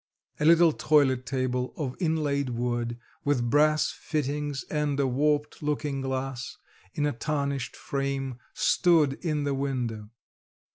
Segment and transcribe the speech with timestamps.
[0.39, 6.57] A little toilet table of inlaid wood, with brass fittings and a warped looking glass
[6.95, 10.09] in a tarnished frame stood in the window.